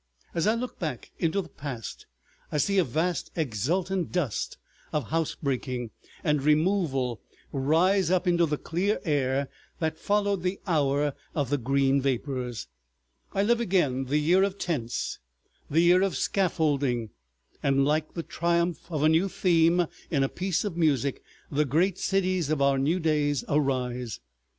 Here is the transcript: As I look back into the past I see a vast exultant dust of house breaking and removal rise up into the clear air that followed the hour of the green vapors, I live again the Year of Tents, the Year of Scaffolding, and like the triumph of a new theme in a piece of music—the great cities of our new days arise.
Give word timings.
As 0.33 0.47
I 0.47 0.55
look 0.55 0.79
back 0.79 1.11
into 1.19 1.43
the 1.43 1.47
past 1.49 2.07
I 2.51 2.57
see 2.57 2.79
a 2.79 2.83
vast 2.83 3.29
exultant 3.35 4.11
dust 4.11 4.57
of 4.91 5.09
house 5.11 5.35
breaking 5.35 5.91
and 6.23 6.41
removal 6.41 7.21
rise 7.51 8.09
up 8.09 8.25
into 8.27 8.47
the 8.47 8.57
clear 8.57 8.99
air 9.05 9.47
that 9.77 9.99
followed 9.99 10.41
the 10.41 10.59
hour 10.65 11.13
of 11.35 11.51
the 11.51 11.59
green 11.59 12.01
vapors, 12.01 12.65
I 13.33 13.43
live 13.43 13.59
again 13.59 14.05
the 14.05 14.17
Year 14.17 14.41
of 14.41 14.57
Tents, 14.57 15.19
the 15.69 15.81
Year 15.81 16.01
of 16.01 16.17
Scaffolding, 16.17 17.11
and 17.61 17.85
like 17.85 18.15
the 18.15 18.23
triumph 18.23 18.91
of 18.91 19.03
a 19.03 19.09
new 19.09 19.29
theme 19.29 19.85
in 20.09 20.23
a 20.23 20.29
piece 20.29 20.63
of 20.63 20.75
music—the 20.75 21.65
great 21.65 21.99
cities 21.99 22.49
of 22.49 22.59
our 22.59 22.79
new 22.79 22.99
days 22.99 23.43
arise. 23.47 24.19